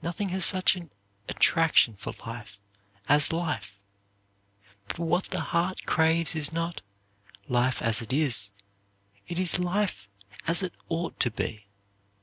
Nothing 0.00 0.30
has 0.30 0.42
such 0.46 0.74
an 0.74 0.90
attraction 1.28 1.96
for 1.96 2.14
life 2.24 2.62
as 3.10 3.30
life. 3.30 3.78
But 4.88 4.98
what 5.00 5.24
the 5.24 5.42
heart 5.52 5.82
craves 5.84 6.34
is 6.34 6.50
not 6.50 6.80
'life 7.46 7.82
as 7.82 8.00
it 8.00 8.10
is.' 8.10 8.52
It 9.28 9.38
is 9.38 9.58
life 9.58 10.08
as 10.46 10.62
it 10.62 10.72
ought 10.88 11.20
to 11.20 11.30
be. 11.30 11.66